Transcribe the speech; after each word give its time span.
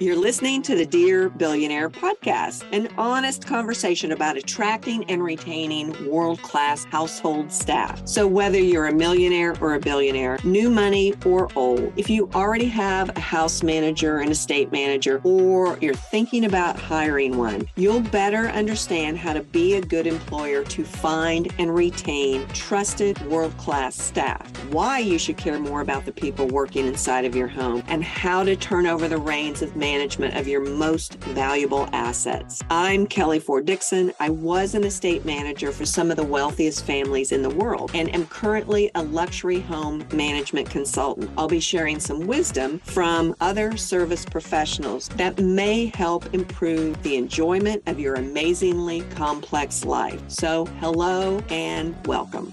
You're 0.00 0.14
listening 0.14 0.62
to 0.62 0.76
the 0.76 0.86
Dear 0.86 1.28
Billionaire 1.28 1.90
podcast, 1.90 2.64
an 2.70 2.88
honest 2.96 3.44
conversation 3.44 4.12
about 4.12 4.36
attracting 4.36 5.02
and 5.10 5.20
retaining 5.20 6.08
world 6.08 6.40
class 6.40 6.84
household 6.84 7.50
staff. 7.50 8.06
So, 8.06 8.24
whether 8.24 8.60
you're 8.60 8.86
a 8.86 8.94
millionaire 8.94 9.56
or 9.60 9.74
a 9.74 9.80
billionaire, 9.80 10.38
new 10.44 10.70
money 10.70 11.14
or 11.26 11.48
old, 11.56 11.92
if 11.96 12.08
you 12.08 12.30
already 12.32 12.66
have 12.66 13.10
a 13.16 13.20
house 13.20 13.64
manager, 13.64 14.18
an 14.18 14.30
estate 14.30 14.70
manager, 14.70 15.20
or 15.24 15.76
you're 15.80 15.94
thinking 15.94 16.44
about 16.44 16.78
hiring 16.78 17.36
one, 17.36 17.68
you'll 17.74 17.98
better 17.98 18.46
understand 18.50 19.18
how 19.18 19.32
to 19.32 19.42
be 19.42 19.74
a 19.74 19.80
good 19.80 20.06
employer 20.06 20.62
to 20.62 20.84
find 20.84 21.52
and 21.58 21.74
retain 21.74 22.46
trusted 22.50 23.20
world 23.26 23.56
class 23.56 23.96
staff, 24.00 24.48
why 24.72 25.00
you 25.00 25.18
should 25.18 25.38
care 25.38 25.58
more 25.58 25.80
about 25.80 26.04
the 26.04 26.12
people 26.12 26.46
working 26.46 26.86
inside 26.86 27.24
of 27.24 27.34
your 27.34 27.48
home, 27.48 27.82
and 27.88 28.04
how 28.04 28.44
to 28.44 28.54
turn 28.54 28.86
over 28.86 29.08
the 29.08 29.18
reins 29.18 29.60
of 29.60 29.70
management 29.70 29.87
of 29.88 30.46
your 30.46 30.60
most 30.60 31.14
valuable 31.14 31.88
assets. 31.94 32.62
I'm 32.68 33.06
Kelly 33.06 33.40
Ford 33.40 33.64
Dixon. 33.64 34.12
I 34.20 34.28
was 34.28 34.74
an 34.74 34.84
estate 34.84 35.24
manager 35.24 35.72
for 35.72 35.86
some 35.86 36.10
of 36.10 36.18
the 36.18 36.24
wealthiest 36.24 36.84
families 36.84 37.32
in 37.32 37.40
the 37.40 37.48
world 37.48 37.92
and 37.94 38.14
am 38.14 38.26
currently 38.26 38.90
a 38.94 39.02
luxury 39.02 39.60
home 39.60 40.06
management 40.12 40.68
consultant. 40.68 41.30
I'll 41.38 41.48
be 41.48 41.58
sharing 41.58 42.00
some 42.00 42.26
wisdom 42.26 42.80
from 42.80 43.34
other 43.40 43.78
service 43.78 44.26
professionals 44.26 45.08
that 45.16 45.40
may 45.40 45.86
help 45.86 46.34
improve 46.34 47.02
the 47.02 47.16
enjoyment 47.16 47.82
of 47.86 47.98
your 47.98 48.16
amazingly 48.16 49.00
complex 49.14 49.86
life. 49.86 50.22
So, 50.28 50.66
hello 50.80 51.42
and 51.48 51.96
welcome. 52.06 52.52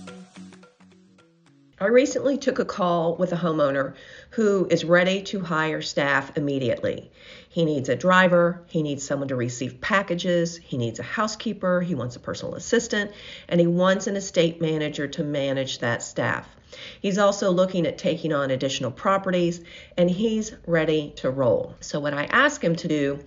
I 1.78 1.88
recently 1.88 2.38
took 2.38 2.60
a 2.60 2.66
call 2.66 3.18
with 3.18 3.34
a 3.34 3.36
homeowner 3.36 3.96
who 4.36 4.68
is 4.70 4.84
ready 4.84 5.22
to 5.22 5.40
hire 5.40 5.82
staff 5.82 6.38
immediately. 6.38 7.10
He 7.48 7.64
needs 7.64 7.88
a 7.88 7.96
driver, 7.96 8.62
he 8.68 8.84
needs 8.84 9.02
someone 9.02 9.30
to 9.30 9.36
receive 9.38 9.80
packages, 9.80 10.58
he 10.58 10.78
needs 10.78 11.00
a 11.00 11.04
housekeeper, 11.04 11.80
he 11.80 11.96
wants 11.96 12.18
a 12.18 12.20
personal 12.20 12.56
assistant, 12.56 13.12
and 13.48 13.62
he 13.62 13.68
wants 13.68 14.08
an 14.08 14.18
estate 14.18 14.60
manager 14.60 15.08
to 15.08 15.24
manage 15.24 15.80
that 15.80 16.04
staff. 16.04 16.54
He's 17.00 17.18
also 17.18 17.50
looking 17.50 17.88
at 17.88 17.98
taking 17.98 18.34
on 18.34 18.52
additional 18.52 18.92
properties 18.92 19.62
and 19.96 20.12
he's 20.12 20.52
ready 20.68 21.14
to 21.18 21.30
roll. 21.30 21.74
So, 21.80 22.02
what 22.02 22.14
I 22.14 22.26
asked 22.26 22.62
him 22.62 22.76
to 22.76 22.90
do 22.90 23.20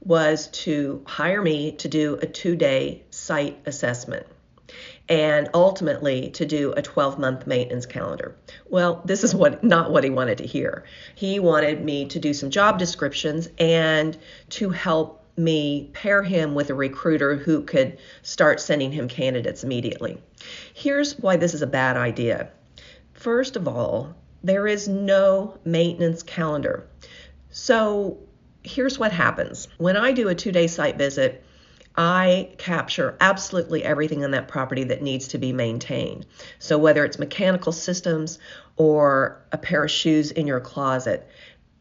was 0.00 0.48
to 0.48 1.02
hire 1.06 1.42
me 1.42 1.72
to 1.72 1.88
do 1.88 2.18
a 2.22 2.26
two 2.26 2.56
day 2.56 3.02
site 3.10 3.58
assessment 3.66 4.26
and 5.08 5.48
ultimately 5.52 6.30
to 6.30 6.46
do 6.46 6.72
a 6.72 6.82
12 6.82 7.18
month 7.18 7.46
maintenance 7.46 7.86
calendar. 7.86 8.36
Well, 8.68 9.02
this 9.04 9.22
is 9.24 9.34
what 9.34 9.62
not 9.62 9.90
what 9.90 10.04
he 10.04 10.10
wanted 10.10 10.38
to 10.38 10.46
hear. 10.46 10.84
He 11.14 11.38
wanted 11.38 11.84
me 11.84 12.06
to 12.06 12.18
do 12.18 12.32
some 12.32 12.50
job 12.50 12.78
descriptions 12.78 13.48
and 13.58 14.16
to 14.50 14.70
help 14.70 15.24
me 15.36 15.90
pair 15.92 16.22
him 16.22 16.54
with 16.54 16.70
a 16.70 16.74
recruiter 16.74 17.36
who 17.36 17.62
could 17.62 17.98
start 18.22 18.60
sending 18.60 18.92
him 18.92 19.08
candidates 19.08 19.64
immediately. 19.64 20.22
Here's 20.72 21.18
why 21.18 21.36
this 21.36 21.54
is 21.54 21.62
a 21.62 21.66
bad 21.66 21.96
idea. 21.96 22.50
First 23.14 23.56
of 23.56 23.66
all, 23.66 24.14
there 24.42 24.66
is 24.66 24.88
no 24.88 25.58
maintenance 25.64 26.22
calendar. 26.22 26.86
So 27.50 28.18
here's 28.62 28.98
what 28.98 29.12
happens 29.12 29.68
when 29.78 29.96
I 29.96 30.12
do 30.12 30.28
a 30.28 30.34
two 30.34 30.52
day 30.52 30.66
site 30.66 30.96
visit. 30.96 31.44
I 31.96 32.50
capture 32.58 33.16
absolutely 33.20 33.84
everything 33.84 34.24
on 34.24 34.32
that 34.32 34.48
property 34.48 34.84
that 34.84 35.02
needs 35.02 35.28
to 35.28 35.38
be 35.38 35.52
maintained. 35.52 36.26
So, 36.58 36.76
whether 36.76 37.04
it's 37.04 37.18
mechanical 37.18 37.72
systems 37.72 38.38
or 38.76 39.40
a 39.52 39.58
pair 39.58 39.84
of 39.84 39.90
shoes 39.90 40.32
in 40.32 40.46
your 40.46 40.60
closet, 40.60 41.28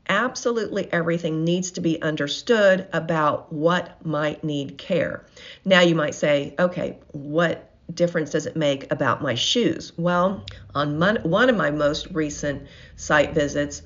absolutely 0.08 0.92
everything 0.92 1.44
needs 1.44 1.72
to 1.72 1.82
be 1.82 2.02
understood 2.02 2.88
about 2.94 3.52
what 3.52 4.06
might 4.06 4.44
need 4.44 4.78
care. 4.78 5.26
Now, 5.66 5.82
you 5.82 5.96
might 5.96 6.16
say, 6.16 6.54
okay, 6.60 7.00
what 7.12 7.72
difference 7.94 8.30
does 8.32 8.46
it 8.46 8.56
make 8.56 8.92
about 8.92 9.22
my 9.22 9.36
shoes? 9.36 9.94
Well, 9.98 10.46
on 10.76 11.00
one 11.00 11.50
of 11.50 11.56
my 11.56 11.72
most 11.72 12.08
recent 12.12 12.68
site 12.96 13.34
visits, 13.34 13.82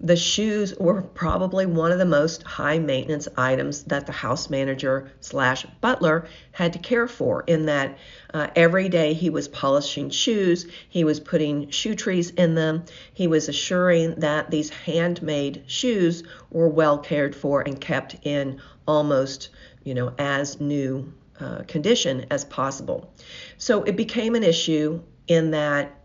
the 0.00 0.16
shoes 0.16 0.74
were 0.78 1.02
probably 1.02 1.66
one 1.66 1.90
of 1.90 1.98
the 1.98 2.04
most 2.04 2.42
high 2.44 2.78
maintenance 2.78 3.26
items 3.36 3.84
that 3.84 4.06
the 4.06 4.12
house 4.12 4.48
manager 4.48 5.10
slash 5.20 5.66
butler 5.80 6.28
had 6.52 6.72
to 6.72 6.78
care 6.78 7.08
for 7.08 7.42
in 7.46 7.66
that 7.66 7.98
uh, 8.32 8.46
every 8.54 8.88
day 8.88 9.12
he 9.12 9.30
was 9.30 9.48
polishing 9.48 10.08
shoes 10.10 10.66
he 10.88 11.02
was 11.02 11.18
putting 11.18 11.68
shoe 11.70 11.94
trees 11.94 12.30
in 12.30 12.54
them 12.54 12.84
he 13.12 13.26
was 13.26 13.48
assuring 13.48 14.14
that 14.16 14.50
these 14.50 14.70
handmade 14.70 15.62
shoes 15.66 16.22
were 16.50 16.68
well 16.68 16.98
cared 16.98 17.34
for 17.34 17.62
and 17.62 17.80
kept 17.80 18.16
in 18.22 18.60
almost 18.86 19.48
you 19.82 19.94
know 19.94 20.12
as 20.18 20.60
new 20.60 21.12
uh, 21.40 21.62
condition 21.68 22.26
as 22.30 22.44
possible. 22.44 23.12
So 23.58 23.84
it 23.84 23.96
became 23.96 24.34
an 24.34 24.42
issue 24.42 25.00
in 25.28 25.52
that 25.52 25.97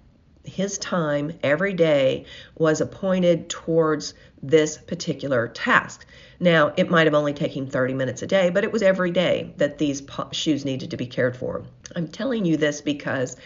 his 0.44 0.78
time 0.78 1.32
every 1.42 1.74
day 1.74 2.26
was 2.56 2.82
appointed 2.82 3.50
towards 3.50 4.14
this 4.42 4.78
particular 4.78 5.48
task. 5.48 6.06
Now, 6.40 6.74
it 6.76 6.90
might 6.90 7.08
have 7.08 7.14
only 7.14 7.34
taken 7.34 7.68
30 7.68 7.94
minutes 7.94 8.22
a 8.22 8.28
day, 8.28 8.50
but 8.50 8.64
it 8.64 8.72
was 8.72 8.82
every 8.82 9.12
day 9.12 9.54
that 9.58 9.78
these 9.78 10.04
shoes 10.32 10.66
needed 10.66 10.92
to 10.92 10.98
be 10.98 11.06
cared 11.06 11.38
for. 11.38 11.64
I'm 11.96 12.08
telling 12.08 12.44
you 12.44 12.58
this 12.58 12.82
because 12.82 13.38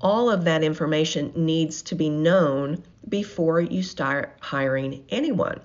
all 0.00 0.28
of 0.30 0.44
that 0.44 0.62
information 0.62 1.32
needs 1.36 1.82
to 1.82 1.94
be 1.94 2.10
known 2.10 2.82
before 3.08 3.60
you 3.60 3.82
start 3.82 4.36
hiring 4.40 5.04
anyone. 5.08 5.60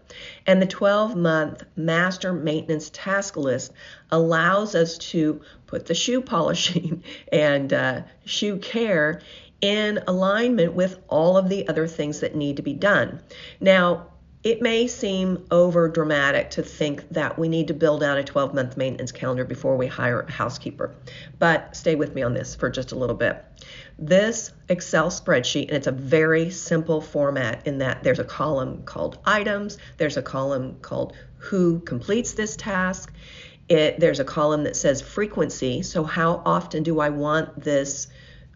And 0.45 0.61
the 0.61 0.67
12 0.67 1.15
month 1.15 1.63
master 1.75 2.31
maintenance 2.31 2.89
task 2.93 3.35
list 3.37 3.73
allows 4.11 4.75
us 4.75 4.97
to 4.97 5.41
put 5.67 5.85
the 5.87 5.95
shoe 5.95 6.21
polishing 6.35 7.03
and 7.31 7.73
uh, 7.73 8.01
shoe 8.25 8.57
care 8.57 9.21
in 9.61 9.99
alignment 10.07 10.73
with 10.73 10.99
all 11.07 11.37
of 11.37 11.49
the 11.49 11.67
other 11.67 11.87
things 11.87 12.21
that 12.21 12.35
need 12.35 12.57
to 12.57 12.61
be 12.61 12.73
done. 12.73 13.21
Now, 13.59 14.07
it 14.41 14.61
may 14.61 14.87
seem 14.87 15.45
over 15.51 15.89
dramatic 15.89 16.51
to 16.51 16.63
think 16.63 17.09
that 17.09 17.37
we 17.37 17.49
need 17.49 17.67
to 17.67 17.73
build 17.73 18.01
out 18.01 18.17
a 18.17 18.23
12 18.23 18.53
month 18.53 18.77
maintenance 18.77 19.11
calendar 19.11 19.43
before 19.43 19.75
we 19.75 19.87
hire 19.87 20.21
a 20.21 20.31
housekeeper, 20.31 20.95
but 21.39 21.75
stay 21.75 21.95
with 21.95 22.15
me 22.15 22.21
on 22.21 22.33
this 22.33 22.55
for 22.55 22.69
just 22.69 22.93
a 22.93 22.95
little 22.95 23.17
bit. 23.17 23.43
This 23.97 24.53
Excel 24.69 25.09
spreadsheet, 25.09 25.67
and 25.67 25.75
it's 25.75 25.87
a 25.87 25.91
very 25.91 26.51
simple 26.51 27.01
format 27.01 27.67
in 27.67 27.79
that 27.79 28.01
there's 28.01 28.19
a 28.19 28.23
column 28.23 28.83
called 28.83 29.19
items, 29.25 29.77
there's 29.97 30.15
a 30.15 30.21
column 30.21 30.77
called 30.81 31.13
who 31.35 31.81
completes 31.81 32.31
this 32.31 32.55
task, 32.55 33.11
it, 33.67 33.99
there's 33.99 34.21
a 34.21 34.25
column 34.25 34.63
that 34.63 34.77
says 34.77 35.01
frequency, 35.01 35.81
so 35.81 36.05
how 36.05 36.41
often 36.45 36.83
do 36.83 37.01
I 37.01 37.09
want 37.09 37.61
this 37.61 38.07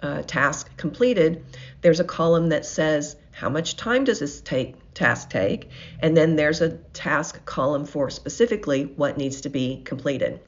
uh, 0.04 0.22
task 0.24 0.76
completed, 0.78 1.44
there's 1.82 2.00
a 2.00 2.04
column 2.04 2.50
that 2.50 2.66
says 2.66 3.16
how 3.32 3.50
much 3.50 3.78
time 3.78 4.04
does 4.04 4.20
this 4.20 4.42
take 4.42 4.76
task 4.94 5.30
take, 5.30 5.70
and 6.00 6.16
then 6.16 6.36
there's 6.36 6.62
a 6.62 6.78
task 6.94 7.44
column 7.46 7.86
for 7.86 8.10
specifically 8.10 8.84
what 8.84 9.18
needs 9.18 9.42
to 9.42 9.50
be 9.50 9.82
completed. 9.84 10.40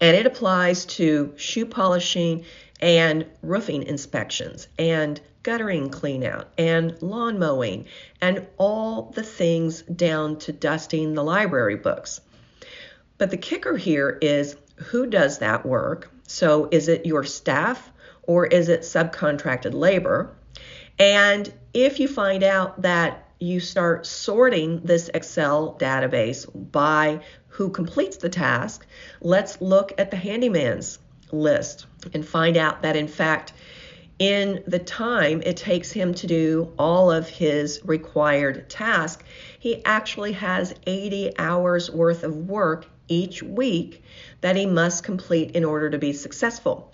And 0.00 0.16
it 0.16 0.26
applies 0.26 0.84
to 0.86 1.32
shoe 1.36 1.66
polishing 1.66 2.44
and 2.80 3.26
roofing 3.42 3.84
inspections 3.84 4.66
and 4.78 5.20
guttering 5.44 5.90
cleanout 5.90 6.46
and 6.58 7.00
lawn 7.02 7.38
mowing 7.38 7.84
and 8.20 8.46
all 8.56 9.12
the 9.14 9.22
things 9.22 9.82
down 9.82 10.38
to 10.38 10.52
dusting 10.52 11.14
the 11.14 11.22
library 11.22 11.76
books. 11.76 12.20
But 13.18 13.30
the 13.30 13.36
kicker 13.36 13.76
here 13.76 14.18
is 14.20 14.56
who 14.76 15.06
does 15.06 15.38
that 15.38 15.64
work? 15.64 16.10
So 16.26 16.68
is 16.72 16.88
it 16.88 17.06
your 17.06 17.22
staff 17.22 17.92
or 18.26 18.46
is 18.46 18.68
it 18.68 18.80
subcontracted 18.80 19.74
labor? 19.74 20.36
And 20.98 21.52
if 21.72 21.98
you 21.98 22.08
find 22.08 22.42
out 22.42 22.82
that 22.82 23.28
you 23.40 23.60
start 23.60 24.06
sorting 24.06 24.80
this 24.84 25.10
Excel 25.12 25.76
database 25.78 26.46
by 26.72 27.20
who 27.48 27.70
completes 27.70 28.16
the 28.16 28.28
task, 28.28 28.86
let's 29.20 29.60
look 29.60 29.92
at 29.98 30.10
the 30.10 30.16
handyman's 30.16 30.98
list 31.32 31.86
and 32.12 32.26
find 32.26 32.56
out 32.56 32.82
that 32.82 32.96
in 32.96 33.08
fact, 33.08 33.52
in 34.18 34.62
the 34.66 34.78
time 34.78 35.42
it 35.42 35.56
takes 35.56 35.90
him 35.90 36.14
to 36.14 36.26
do 36.26 36.72
all 36.78 37.10
of 37.10 37.28
his 37.28 37.80
required 37.84 38.70
task, 38.70 39.24
he 39.58 39.84
actually 39.84 40.32
has 40.32 40.74
80 40.86 41.36
hours 41.38 41.90
worth 41.90 42.22
of 42.22 42.36
work 42.36 42.86
each 43.08 43.42
week 43.42 44.02
that 44.40 44.56
he 44.56 44.66
must 44.66 45.02
complete 45.02 45.50
in 45.52 45.64
order 45.64 45.90
to 45.90 45.98
be 45.98 46.12
successful. 46.12 46.92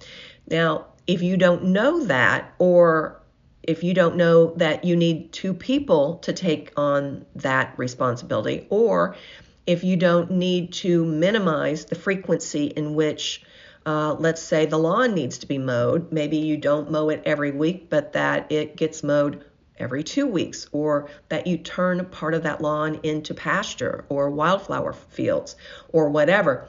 Now, 0.49 0.87
if 1.11 1.23
you 1.23 1.37
don't 1.37 1.65
know 1.65 2.05
that, 2.05 2.55
or 2.61 3.21
if 3.65 3.83
you 3.83 3.93
don't 3.95 4.15
know 4.15 4.55
that 4.55 4.85
you 4.85 4.95
need 4.95 5.33
two 5.33 5.53
people 5.53 6.19
to 6.19 6.33
take 6.33 6.73
on 6.77 7.27
that 7.35 7.77
responsibility, 7.77 8.69
or 8.71 9.17
if 9.67 9.83
you 9.83 9.97
don't 9.97 10.31
need 10.31 10.73
to 10.73 11.05
minimize 11.05 11.87
the 11.87 11.97
frequency 11.97 12.67
in 12.67 12.95
which, 12.95 13.43
uh, 13.87 14.15
let's 14.21 14.41
say, 14.41 14.67
the 14.67 14.79
lawn 14.79 15.13
needs 15.13 15.39
to 15.39 15.49
be 15.49 15.59
mowed, 15.59 16.13
maybe 16.13 16.37
you 16.37 16.57
don't 16.57 16.93
mow 16.93 17.09
it 17.09 17.23
every 17.27 17.51
week, 17.51 17.91
but 17.91 18.13
that 18.13 18.53
it 18.53 18.77
gets 18.77 19.03
mowed 19.03 19.45
every 19.81 20.05
two 20.05 20.29
weeks, 20.29 20.69
or 20.71 21.09
that 21.29 21.49
you 21.49 21.57
turn 21.57 22.05
part 22.05 22.35
of 22.35 22.45
that 22.45 22.61
lawn 22.61 23.01
into 23.03 23.35
pasture 23.35 24.05
or 24.09 24.31
wildflower 24.31 24.93
fields 24.93 25.57
or 25.89 26.09
whatever. 26.09 26.69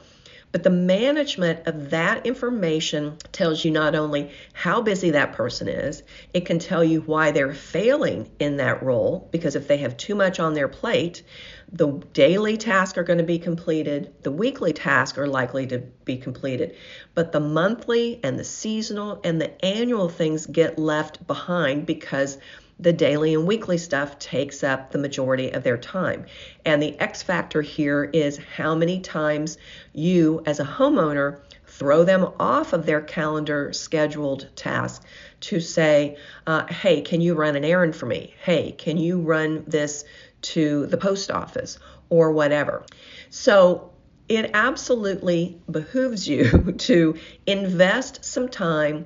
But 0.52 0.64
the 0.64 0.70
management 0.70 1.66
of 1.66 1.92
that 1.92 2.26
information 2.26 3.18
tells 3.32 3.64
you 3.64 3.72
not 3.72 3.96
only 3.96 4.32
how 4.54 4.82
busy 4.82 5.12
that 5.12 5.34
person 5.34 5.68
is, 5.68 6.04
it 6.34 6.46
can 6.46 6.60
tell 6.60 6.84
you 6.84 7.02
why 7.02 7.32
they're 7.32 7.54
failing 7.54 8.30
in 8.40 8.58
that 8.58 8.84
role. 8.84 9.30
Because 9.32 9.56
if 9.56 9.68
they 9.68 9.78
have 9.78 9.96
too 9.96 10.16
much 10.16 10.40
on 10.40 10.54
their 10.54 10.68
plate, 10.68 11.24
the 11.72 11.88
daily 12.12 12.58
tasks 12.58 12.98
are 12.98 13.04
going 13.04 13.20
to 13.20 13.24
be 13.24 13.40
completed, 13.40 14.14
the 14.24 14.32
weekly 14.32 14.74
tasks 14.74 15.18
are 15.18 15.28
likely 15.28 15.68
to 15.68 15.80
be 16.04 16.18
completed, 16.18 16.76
but 17.16 17.32
the 17.32 17.40
monthly 17.40 18.20
and 18.24 18.38
the 18.38 18.44
seasonal 18.44 19.22
and 19.24 19.40
the 19.40 19.64
annual 19.64 20.10
things 20.10 20.46
get 20.46 20.78
left 20.78 21.26
behind 21.28 21.86
because 21.86 22.38
the 22.82 22.92
daily 22.92 23.36
and 23.36 23.46
weekly 23.46 23.78
stuff 23.78 24.18
takes 24.18 24.64
up 24.64 24.92
the 24.92 24.98
majority 24.98 25.52
of 25.52 25.64
their 25.64 25.78
time. 25.78 26.26
And 26.66 26.82
the 26.82 27.00
X 27.00 27.22
factor 27.22 27.62
here 27.62 28.04
is 28.04 28.40
how 28.58 28.74
many 28.74 29.00
times 29.00 29.58
you, 29.94 30.42
as 30.48 30.60
a 30.60 30.66
homeowner, 30.66 31.38
throw 31.68 32.04
them 32.04 32.28
off 32.40 32.74
of 32.74 32.86
their 32.86 33.02
calendar 33.02 33.72
scheduled 33.72 34.50
task 34.56 35.04
to 35.42 35.60
say, 35.60 36.18
uh, 36.48 36.66
hey, 36.68 37.02
can 37.02 37.22
you 37.22 37.36
run 37.36 37.56
an 37.56 37.64
errand 37.64 37.96
for 37.96 38.08
me? 38.08 38.34
Hey, 38.44 38.72
can 38.72 38.98
you 38.98 39.20
run 39.20 39.64
this 39.68 40.04
to 40.42 40.88
the 40.88 40.98
post 40.98 41.30
office 41.30 41.78
or 42.10 42.32
whatever? 42.32 42.84
So 43.30 43.92
it 44.28 44.52
absolutely 44.54 45.62
behooves 45.70 46.28
you 46.28 46.72
to 46.80 47.16
invest 47.46 48.26
some 48.26 48.50
time 48.50 49.06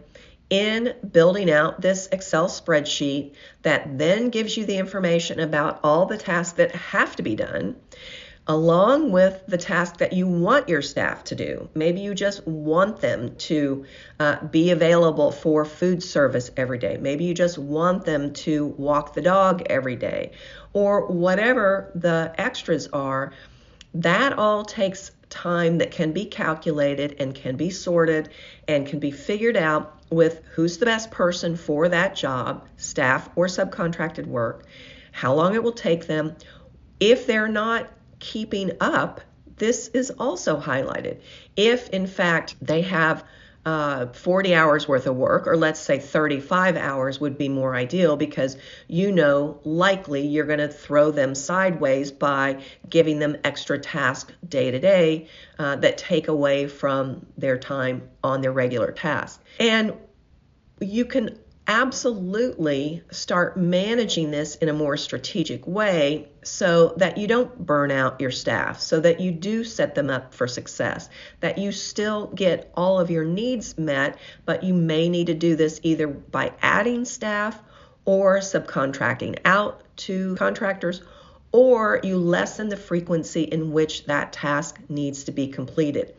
in 0.56 0.94
building 1.12 1.52
out 1.52 1.82
this 1.82 2.08
Excel 2.14 2.48
spreadsheet 2.48 3.34
that 3.64 3.98
then 3.98 4.30
gives 4.30 4.56
you 4.56 4.66
the 4.66 4.78
information 4.78 5.42
about 5.42 5.82
all 5.84 6.06
the 6.06 6.18
tasks 6.18 6.54
that 6.54 6.74
have 6.74 7.14
to 7.18 7.24
be 7.24 7.36
done, 7.36 7.76
along 8.48 9.12
with 9.12 9.44
the 9.48 9.58
task 9.58 9.98
that 9.98 10.14
you 10.14 10.28
want 10.28 10.70
your 10.70 10.82
staff 10.82 11.26
to 11.26 11.36
do. 11.36 11.68
Maybe 11.74 12.00
you 12.00 12.14
just 12.16 12.48
want 12.48 13.02
them 13.02 13.36
to 13.50 13.86
uh, 14.18 14.46
be 14.46 14.72
available 14.72 15.32
for 15.32 15.66
food 15.66 16.02
service 16.02 16.50
every 16.56 16.78
day. 16.78 16.96
Maybe 16.96 17.26
you 17.26 17.34
just 17.34 17.58
want 17.58 18.06
them 18.06 18.32
to 18.46 18.68
walk 18.78 19.14
the 19.14 19.22
dog 19.22 19.64
every 19.66 19.98
day, 19.98 20.32
or 20.72 21.08
whatever 21.08 21.92
the 21.96 22.34
extras 22.38 22.88
are. 22.94 23.34
That 23.96 24.34
all 24.34 24.64
takes 24.64 25.12
time 25.36 25.78
that 25.80 25.92
can 25.92 26.14
be 26.14 26.26
calculated 26.26 27.18
and 27.20 27.36
can 27.36 27.58
be 27.58 27.70
sorted 27.70 28.30
and 28.68 28.88
can 28.88 29.00
be 29.00 29.12
figured 29.12 29.58
out 29.58 30.02
with 30.10 30.42
who's 30.54 30.78
the 30.78 30.86
best 30.86 31.12
person 31.12 31.58
for 31.58 31.90
that 31.90 32.16
job, 32.16 32.66
staff 32.78 33.30
or 33.36 33.48
subcontracted 33.48 34.26
work, 34.26 34.66
how 35.12 35.34
long 35.34 35.54
it 35.54 35.62
will 35.62 35.74
take 35.74 36.08
them. 36.08 36.36
If 37.00 37.28
they're 37.28 37.50
not 37.50 37.92
keeping 38.20 38.72
up, 38.80 39.22
this 39.58 39.90
is 39.90 40.10
also 40.12 40.60
highlighted. 40.60 41.20
If, 41.56 41.90
in 41.90 42.08
fact, 42.08 42.56
they 42.62 42.82
have 42.82 43.24
uh, 43.66 44.08
40 44.08 44.54
hours 44.54 44.88
worth 44.88 45.08
of 45.08 45.16
work, 45.16 45.48
or 45.48 45.58
let's 45.58 45.80
say 45.80 45.98
35 45.98 46.78
hours 46.78 47.20
would 47.20 47.38
be 47.38 47.50
more 47.50 47.76
ideal 47.76 48.16
because 48.16 48.58
you 48.88 49.12
know 49.12 49.60
likely 49.64 50.26
you're 50.28 50.46
going 50.46 50.60
to 50.60 50.68
throw 50.68 51.12
them 51.12 51.34
sideways 51.34 52.12
by 52.12 52.62
giving 52.90 53.20
them 53.20 53.38
extra 53.44 53.80
tasks 53.80 54.34
day 54.48 54.70
to 54.70 54.80
day 54.80 55.28
uh, 55.58 55.76
that 55.78 55.98
take 55.98 56.28
away 56.28 56.68
from 56.68 57.26
their 57.38 57.58
time 57.58 58.08
on 58.24 58.42
their 58.42 58.52
regular 58.52 58.92
task. 58.92 59.42
And 59.60 59.94
you 60.80 61.06
can 61.06 61.40
absolutely 61.68 63.02
start 63.12 63.58
managing 63.58 64.32
this 64.32 64.56
in 64.56 64.70
a 64.70 64.74
more 64.74 64.98
strategic 64.98 65.66
way 65.66 66.30
so 66.44 66.94
that 66.98 67.18
you 67.18 67.28
don't 67.28 67.66
burn 67.66 67.92
out 67.92 68.22
your 68.22 68.32
staff, 68.32 68.80
so 68.80 69.00
that 69.00 69.20
you 69.20 69.32
do 69.32 69.64
set 69.64 69.96
them 69.96 70.10
up 70.10 70.34
for 70.34 70.48
success, 70.48 71.10
that 71.40 71.58
you 71.58 71.72
still 71.72 72.28
get 72.28 72.72
all 72.76 73.00
of 73.00 73.10
your 73.10 73.26
needs 73.26 73.78
met, 73.78 74.18
but 74.46 74.64
you 74.64 74.74
may 74.74 75.10
need 75.10 75.28
to 75.28 75.34
do 75.34 75.56
this 75.56 75.80
either 75.82 76.08
by 76.08 76.54
adding 76.62 77.04
staff 77.04 77.60
or 78.06 78.38
subcontracting 78.38 79.40
out 79.46 79.82
to 79.98 80.36
contractors. 80.36 81.02
Or 81.52 82.02
you 82.04 82.18
lessen 82.18 82.68
the 82.68 82.78
frequency 82.78 83.44
in 83.44 83.72
which 83.72 84.06
that 84.06 84.34
task 84.34 84.78
needs 84.90 85.24
to 85.24 85.32
be 85.32 85.48
completed. 85.48 86.14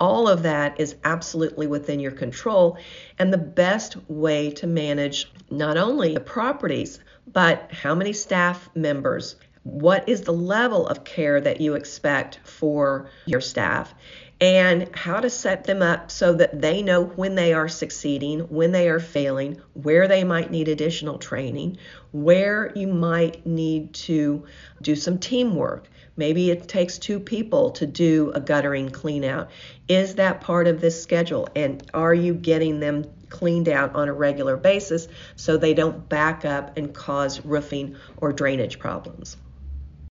All 0.00 0.26
of 0.28 0.42
that 0.44 0.80
is 0.80 0.96
absolutely 1.04 1.66
within 1.66 2.00
your 2.00 2.12
control. 2.12 2.78
And 3.18 3.32
the 3.32 3.38
best 3.38 3.96
way 4.08 4.50
to 4.52 4.66
manage 4.66 5.30
not 5.50 5.76
only 5.76 6.14
the 6.14 6.20
properties, 6.20 7.00
but 7.30 7.70
how 7.70 7.94
many 7.94 8.14
staff 8.14 8.70
members, 8.74 9.36
what 9.62 10.08
is 10.08 10.22
the 10.22 10.32
level 10.32 10.88
of 10.88 11.04
care 11.04 11.38
that 11.40 11.60
you 11.60 11.74
expect 11.74 12.40
for 12.44 13.10
your 13.26 13.42
staff, 13.42 13.94
and 14.40 14.88
how 14.96 15.20
to 15.20 15.28
set 15.28 15.64
them 15.64 15.82
up 15.82 16.10
so 16.10 16.32
that 16.32 16.62
they 16.62 16.80
know 16.80 17.04
when 17.04 17.34
they 17.34 17.52
are 17.52 17.68
succeeding, 17.68 18.40
when 18.40 18.72
they 18.72 18.88
are 18.88 18.98
failing, 18.98 19.60
where 19.74 20.08
they 20.08 20.24
might 20.24 20.50
need 20.50 20.66
additional 20.66 21.18
training, 21.18 21.76
where 22.12 22.72
you 22.74 22.86
might 22.86 23.44
need 23.44 23.92
to 23.92 24.42
do 24.80 24.96
some 24.96 25.18
teamwork. 25.18 25.88
Maybe 26.16 26.50
it 26.50 26.68
takes 26.68 26.98
two 26.98 27.20
people 27.20 27.70
to 27.72 27.86
do 27.86 28.32
a 28.34 28.40
guttering 28.40 28.90
clean 28.90 29.24
out. 29.24 29.50
Is 29.88 30.16
that 30.16 30.40
part 30.40 30.66
of 30.66 30.80
this 30.80 31.02
schedule? 31.02 31.48
And 31.54 31.82
are 31.94 32.14
you 32.14 32.34
getting 32.34 32.80
them 32.80 33.04
cleaned 33.28 33.68
out 33.68 33.94
on 33.94 34.08
a 34.08 34.12
regular 34.12 34.56
basis 34.56 35.08
so 35.36 35.56
they 35.56 35.74
don't 35.74 36.08
back 36.08 36.44
up 36.44 36.76
and 36.76 36.92
cause 36.92 37.44
roofing 37.44 37.96
or 38.16 38.32
drainage 38.32 38.78
problems? 38.78 39.36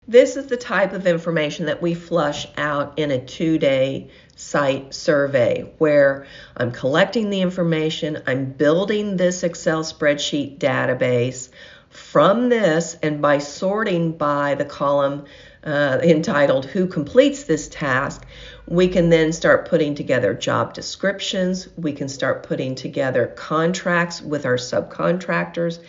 This 0.08 0.38
is 0.38 0.46
the 0.46 0.56
type 0.56 0.94
of 0.94 1.06
information 1.06 1.66
that 1.66 1.82
we 1.82 1.92
flush 1.92 2.46
out 2.56 2.98
in 2.98 3.10
a 3.10 3.22
two 3.22 3.58
day 3.58 4.08
site 4.36 4.94
survey 4.94 5.70
where 5.76 6.26
I'm 6.56 6.72
collecting 6.72 7.28
the 7.28 7.42
information, 7.42 8.22
I'm 8.26 8.52
building 8.52 9.18
this 9.18 9.42
Excel 9.42 9.82
spreadsheet 9.84 10.58
database. 10.58 11.50
From 11.98 12.48
this, 12.48 12.96
and 13.02 13.20
by 13.20 13.38
sorting 13.38 14.12
by 14.12 14.54
the 14.54 14.64
column 14.64 15.26
uh, 15.62 15.98
entitled 16.02 16.64
Who 16.64 16.86
Completes 16.86 17.44
This 17.44 17.68
Task, 17.68 18.24
we 18.66 18.88
can 18.88 19.10
then 19.10 19.32
start 19.32 19.68
putting 19.68 19.94
together 19.94 20.32
job 20.32 20.72
descriptions, 20.72 21.68
we 21.76 21.92
can 21.92 22.08
start 22.08 22.44
putting 22.44 22.74
together 22.74 23.26
contracts 23.26 24.22
with 24.22 24.46
our 24.46 24.56
subcontractors 24.56 25.80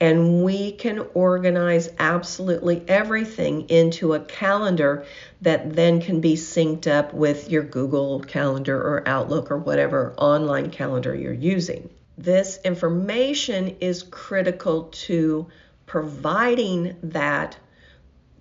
and 0.00 0.44
we 0.44 0.72
can 0.72 1.00
organize 1.14 1.90
absolutely 1.98 2.82
everything 2.86 3.68
into 3.68 4.14
a 4.14 4.20
calendar 4.20 5.04
that 5.42 5.74
then 5.74 6.00
can 6.00 6.20
be 6.20 6.34
synced 6.34 6.86
up 6.86 7.12
with 7.12 7.50
your 7.50 7.64
Google 7.64 8.20
Calendar 8.20 8.76
or 8.76 9.02
Outlook 9.06 9.50
or 9.50 9.58
whatever 9.58 10.14
online 10.16 10.70
calendar 10.70 11.14
you're 11.14 11.32
using. 11.32 11.90
This 12.18 12.58
information 12.64 13.76
is 13.80 14.02
critical 14.02 14.84
to 15.06 15.46
providing 15.86 16.96
that 17.04 17.56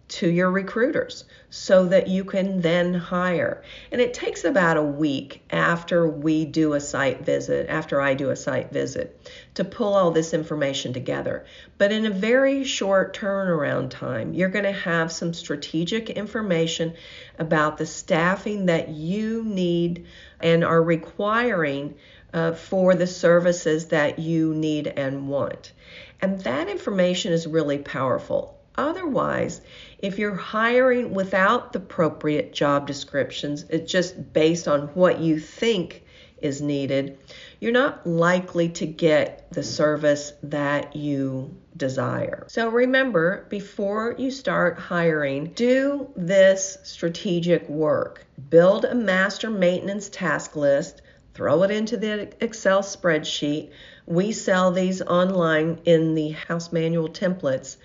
to 0.08 0.30
your 0.30 0.50
recruiters 0.50 1.26
so 1.50 1.86
that 1.86 2.08
you 2.08 2.24
can 2.24 2.62
then 2.62 2.94
hire. 2.94 3.64
And 3.92 4.00
it 4.00 4.14
takes 4.14 4.44
about 4.44 4.78
a 4.78 4.84
week 4.84 5.44
after 5.50 6.08
we 6.08 6.46
do 6.46 6.74
a 6.74 6.80
site 6.80 7.26
visit, 7.26 7.70
after 7.70 8.00
I 8.00 8.14
do 8.14 8.30
a 8.30 8.36
site 8.36 8.72
visit, 8.72 9.20
to 9.56 9.66
pull 9.66 9.94
all 9.94 10.12
this 10.12 10.34
information 10.34 10.94
together. 10.94 11.46
But 11.78 11.92
in 11.92 12.06
a 12.06 12.12
very 12.12 12.64
short 12.64 13.18
turnaround 13.18 13.90
time, 13.90 14.34
you're 14.34 14.50
going 14.50 14.66
to 14.66 14.72
have 14.72 15.12
some 15.12 15.34
strategic 15.34 16.10
information 16.10 16.94
about 17.38 17.78
the 17.78 17.86
staffing 17.86 18.68
that 18.68 18.90
you 18.90 19.44
need 19.44 20.06
and 20.40 20.64
are 20.64 20.82
requiring 20.82 21.96
uh, 22.34 22.54
for 22.54 22.96
the 22.96 23.08
services 23.08 23.88
that 23.88 24.20
you 24.20 24.54
need 24.54 24.88
and 24.88 25.28
want. 25.28 25.74
And 26.22 26.40
that 26.42 26.70
information 26.70 27.34
is 27.34 27.48
really 27.48 27.78
powerful. 27.78 28.58
Otherwise, 28.76 29.62
if 30.00 30.20
you're 30.20 30.36
hiring 30.36 31.14
without 31.14 31.74
the 31.74 31.80
appropriate 31.80 32.54
job 32.54 32.88
descriptions, 32.88 33.66
it's 33.70 33.92
just 33.92 34.34
based 34.34 34.68
on 34.68 34.88
what 34.90 35.20
you 35.20 35.40
think 35.40 36.04
is 36.42 36.62
needed, 36.62 37.18
you're 37.60 37.72
not 37.72 38.06
likely 38.06 38.70
to 38.70 38.86
get 38.86 39.52
the 39.52 39.64
service 39.64 40.34
that 40.44 40.96
you 40.96 41.56
desire. 41.76 42.46
So 42.48 42.70
remember, 42.70 43.48
before 43.50 44.16
you 44.18 44.30
start 44.30 44.78
hiring, 44.78 45.46
do 45.54 46.10
this 46.16 46.78
strategic 46.84 47.68
work. 47.68 48.26
Build 48.50 48.86
a 48.86 48.96
master 48.96 49.50
maintenance 49.50 50.10
task 50.10 50.56
list, 50.56 51.02
throw 51.34 51.64
it 51.64 51.72
into 51.72 51.98
the 51.98 52.32
Excel 52.44 52.82
spreadsheet. 52.82 53.72
We 54.06 54.32
sell 54.32 54.72
these 54.72 55.02
online 55.02 55.80
in 55.86 56.14
the 56.14 56.30
house 56.30 56.72
manual 56.72 57.10
templates. 57.10 57.78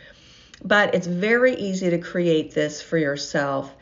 But 0.64 0.94
it's 0.94 1.06
very 1.06 1.54
easy 1.54 1.90
to 1.90 1.98
create 1.98 2.52
this 2.52 2.80
for 2.80 2.96
yourself 2.96 3.74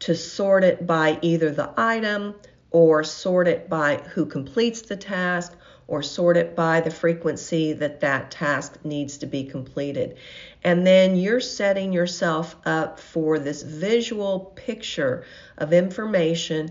to 0.00 0.14
sort 0.14 0.64
it 0.64 0.86
by 0.86 1.18
either 1.22 1.50
the 1.50 1.72
item 1.76 2.36
or 2.70 3.02
sort 3.02 3.48
it 3.48 3.68
by 3.68 3.96
who 3.96 4.26
completes 4.26 4.82
the 4.82 4.96
task 4.96 5.54
or 5.88 6.02
sort 6.02 6.36
it 6.36 6.54
by 6.54 6.80
the 6.80 6.90
frequency 6.90 7.72
that 7.72 8.00
that 8.00 8.30
task 8.30 8.78
needs 8.84 9.18
to 9.18 9.26
be 9.26 9.44
completed. 9.44 10.16
And 10.62 10.86
then 10.86 11.16
you're 11.16 11.40
setting 11.40 11.92
yourself 11.92 12.54
up 12.66 13.00
for 13.00 13.38
this 13.38 13.62
visual 13.62 14.52
picture 14.54 15.24
of 15.56 15.72
information 15.72 16.70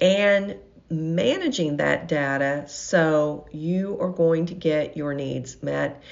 and 0.00 0.56
managing 0.90 1.78
that 1.78 2.08
data 2.08 2.64
so 2.68 3.46
you 3.52 3.98
are 4.00 4.10
going 4.10 4.46
to 4.46 4.54
get 4.54 4.96
your 4.96 5.14
needs 5.14 5.62
met. 5.62 6.02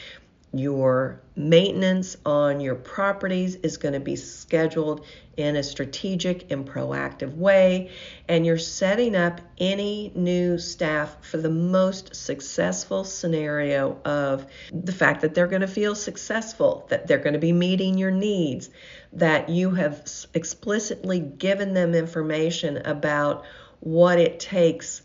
Your 0.53 1.21
maintenance 1.35 2.17
on 2.25 2.61
your 2.61 2.77
properties 2.77 3.57
is 3.57 3.77
going 3.77 3.95
to 3.95 4.01
be 4.01 4.17
scheduled 4.17 5.05
in 5.37 5.57
a 5.57 5.63
strategic 5.63 6.51
and 6.51 6.67
proactive 6.67 7.37
way, 7.37 7.91
and 8.27 8.47
you're 8.47 8.57
setting 8.57 9.15
up 9.15 9.41
any 9.59 10.13
new 10.15 10.57
staff 10.57 11.23
for 11.23 11.37
the 11.37 11.51
most 11.51 12.17
successful 12.17 13.05
scenario 13.05 14.01
of 14.05 14.47
the 14.73 14.93
fact 14.93 15.21
that 15.21 15.35
they're 15.35 15.47
going 15.47 15.61
to 15.61 15.69
feel 15.69 15.95
successful, 15.95 16.87
that 16.89 17.07
they're 17.07 17.19
going 17.19 17.35
to 17.35 17.39
be 17.39 17.53
meeting 17.53 17.99
your 17.99 18.11
needs, 18.11 18.71
that 19.13 19.51
you 19.51 19.73
have 19.73 20.09
explicitly 20.33 21.21
given 21.21 21.75
them 21.75 21.95
information 21.95 22.79
about 22.87 23.45
what 23.81 24.19
it 24.19 24.41
takes 24.41 25.03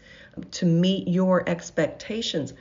to 0.52 0.66
meet 0.66 1.10
your 1.10 1.48
expectations. 1.50 2.54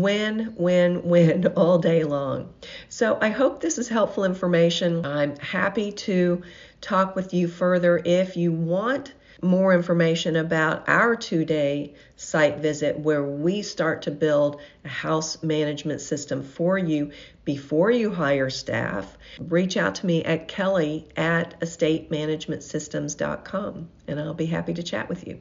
When, 0.00 0.54
win, 0.56 1.02
win 1.04 1.46
all 1.56 1.78
day 1.78 2.04
long. 2.04 2.52
So 2.88 3.18
I 3.20 3.28
hope 3.28 3.60
this 3.60 3.78
is 3.78 3.88
helpful 3.88 4.24
information. 4.24 5.04
I'm 5.04 5.36
happy 5.36 5.92
to 5.92 6.42
talk 6.80 7.14
with 7.14 7.34
you 7.34 7.46
further 7.46 8.00
if 8.04 8.36
you 8.36 8.52
want 8.52 9.12
more 9.42 9.74
information 9.74 10.36
about 10.36 10.88
our 10.88 11.16
two 11.16 11.44
day 11.44 11.92
site 12.16 12.58
visit 12.58 12.98
where 12.98 13.24
we 13.24 13.60
start 13.60 14.00
to 14.02 14.10
build 14.10 14.60
a 14.84 14.88
house 14.88 15.42
management 15.42 16.00
system 16.00 16.44
for 16.44 16.78
you 16.78 17.10
before 17.44 17.90
you 17.90 18.12
hire 18.12 18.48
staff, 18.50 19.18
reach 19.40 19.76
out 19.76 19.96
to 19.96 20.06
me 20.06 20.22
at 20.24 20.46
kelly 20.46 21.08
at 21.16 21.58
estatemanagementsystems.com 21.60 23.88
and 24.06 24.20
I'll 24.20 24.34
be 24.34 24.46
happy 24.46 24.74
to 24.74 24.82
chat 24.82 25.08
with 25.08 25.26
you. 25.26 25.40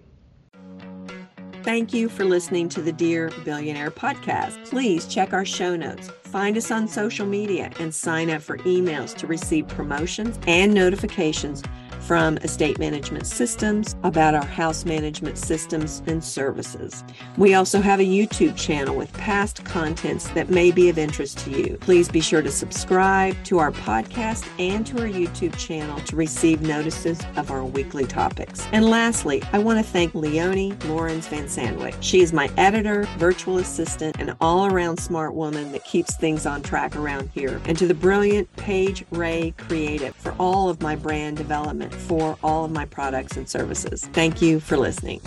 Thank 1.63 1.93
you 1.93 2.09
for 2.09 2.25
listening 2.25 2.69
to 2.69 2.81
the 2.81 2.91
Dear 2.91 3.29
Billionaire 3.45 3.91
podcast. 3.91 4.67
Please 4.67 5.05
check 5.05 5.31
our 5.31 5.45
show 5.45 5.75
notes, 5.75 6.09
find 6.23 6.57
us 6.57 6.71
on 6.71 6.87
social 6.87 7.27
media, 7.27 7.69
and 7.79 7.93
sign 7.93 8.31
up 8.31 8.41
for 8.41 8.57
emails 8.59 9.15
to 9.17 9.27
receive 9.27 9.67
promotions 9.67 10.39
and 10.47 10.73
notifications 10.73 11.61
from 12.01 12.37
estate 12.37 12.79
management 12.79 13.25
systems 13.25 13.95
about 14.03 14.33
our 14.33 14.45
house 14.45 14.85
management 14.85 15.37
systems 15.37 16.01
and 16.07 16.23
services. 16.23 17.03
We 17.37 17.53
also 17.53 17.79
have 17.81 17.99
a 17.99 18.03
YouTube 18.03 18.57
channel 18.57 18.95
with 18.95 19.11
past 19.13 19.63
contents 19.63 20.27
that 20.31 20.49
may 20.49 20.71
be 20.71 20.89
of 20.89 20.97
interest 20.97 21.37
to 21.39 21.51
you. 21.51 21.77
Please 21.79 22.09
be 22.09 22.21
sure 22.21 22.41
to 22.41 22.51
subscribe 22.51 23.41
to 23.45 23.59
our 23.59 23.71
podcast 23.71 24.47
and 24.59 24.85
to 24.87 24.99
our 24.99 25.07
YouTube 25.07 25.55
channel 25.57 25.99
to 26.01 26.15
receive 26.15 26.61
notices 26.61 27.19
of 27.35 27.51
our 27.51 27.63
weekly 27.63 28.05
topics. 28.05 28.67
And 28.71 28.85
lastly, 28.85 29.43
I 29.53 29.59
want 29.59 29.79
to 29.79 29.91
thank 29.91 30.15
Leonie 30.15 30.73
Lawrence 30.85 31.27
Van 31.27 31.47
Sandwick. 31.47 31.95
She 32.01 32.21
is 32.21 32.33
my 32.33 32.49
editor, 32.57 33.03
virtual 33.17 33.57
assistant, 33.57 34.17
and 34.19 34.35
all 34.41 34.65
around 34.65 34.97
smart 34.97 35.33
woman 35.33 35.71
that 35.71 35.83
keeps 35.85 36.15
things 36.15 36.45
on 36.45 36.61
track 36.61 36.95
around 36.95 37.29
here. 37.33 37.61
And 37.65 37.77
to 37.77 37.87
the 37.87 37.93
brilliant 37.93 38.53
Paige 38.55 39.05
Ray 39.11 39.53
Creative 39.57 40.15
for 40.15 40.33
all 40.39 40.69
of 40.69 40.81
my 40.81 40.95
brand 40.95 41.37
development 41.37 41.90
for 41.93 42.37
all 42.43 42.65
of 42.65 42.71
my 42.71 42.85
products 42.85 43.37
and 43.37 43.47
services. 43.47 44.05
Thank 44.13 44.41
you 44.41 44.59
for 44.59 44.77
listening. 44.77 45.21